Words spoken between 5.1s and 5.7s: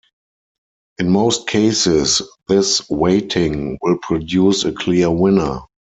winner.